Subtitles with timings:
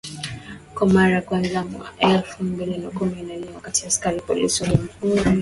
[0.75, 5.39] kwa mara kwanzaMwelfu mbili na kumi na nne wakati askari polisi wa Jamhuri